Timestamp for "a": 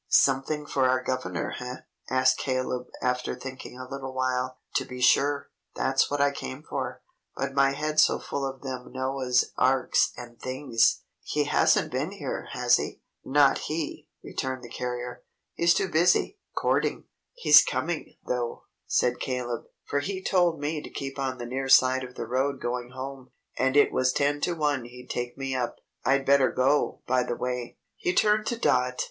3.77-3.87